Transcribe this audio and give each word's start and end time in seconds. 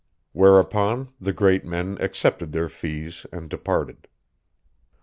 Whereupon 0.31 1.09
the 1.19 1.31
great 1.31 1.63
men 1.63 1.99
accepted 1.99 2.53
their 2.53 2.67
fees 2.69 3.27
and 3.31 3.51
departed. 3.51 4.07